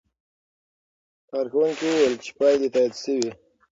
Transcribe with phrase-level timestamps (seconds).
[1.29, 3.29] کارکوونکي وویل چې پایلې تایید شوې.